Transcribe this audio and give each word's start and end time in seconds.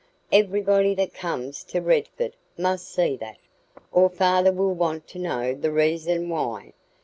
Everybody 0.31 0.95
that 0.95 1.13
comes 1.13 1.63
to 1.65 1.79
Redford 1.79 2.35
must 2.57 2.89
see 2.91 3.15
that, 3.17 3.37
or 3.91 4.09
father 4.09 4.51
will 4.51 4.73
want 4.73 5.05
to 5.09 5.19
know 5.19 5.53
the 5.53 5.69
reason 5.71 6.27
why. 6.27 6.73